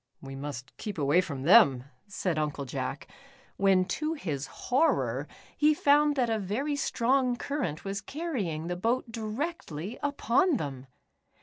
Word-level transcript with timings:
"We 0.19 0.35
must 0.35 0.75
keep 0.77 0.97
away 0.97 1.21
from 1.21 1.43
them," 1.43 1.83
said 2.07 2.39
Uncle 2.39 2.65
Jack, 2.65 3.07
when 3.57 3.85
to 3.85 4.13
his 4.15 4.47
horror, 4.47 5.27
The 5.27 5.27
Lpsidedownians. 5.27 5.75
149 5.75 5.75
he 5.75 5.75
found 5.75 6.15
that 6.15 6.29
a 6.35 6.39
very 6.39 6.75
strong 6.75 7.35
current 7.35 7.85
was 7.85 8.01
carr\ing 8.01 8.65
the 8.65 8.75
boat 8.75 9.11
directly 9.11 9.99
upon 10.01 10.57
them 10.57 10.87